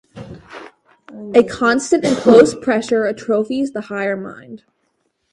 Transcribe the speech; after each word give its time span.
A 1.35 1.43
constant 1.43 2.03
and 2.03 2.17
close 2.17 2.55
pressure 2.55 3.05
atrophies 3.05 3.73
the 3.73 3.81
higher 3.81 4.17
mind. 4.17 4.63